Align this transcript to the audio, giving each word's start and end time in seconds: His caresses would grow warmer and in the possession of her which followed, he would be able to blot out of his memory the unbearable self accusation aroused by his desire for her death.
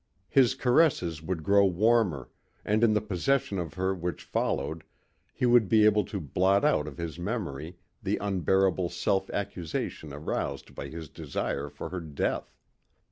His 0.29 0.55
caresses 0.55 1.21
would 1.21 1.43
grow 1.43 1.63
warmer 1.63 2.31
and 2.65 2.83
in 2.83 2.95
the 2.95 3.01
possession 3.01 3.59
of 3.59 3.75
her 3.75 3.93
which 3.93 4.23
followed, 4.23 4.83
he 5.31 5.45
would 5.45 5.69
be 5.69 5.85
able 5.85 6.03
to 6.05 6.19
blot 6.19 6.65
out 6.65 6.87
of 6.87 6.97
his 6.97 7.19
memory 7.19 7.77
the 8.01 8.17
unbearable 8.17 8.89
self 8.89 9.29
accusation 9.29 10.11
aroused 10.11 10.73
by 10.73 10.87
his 10.87 11.07
desire 11.07 11.69
for 11.69 11.89
her 11.89 12.01
death. 12.01 12.51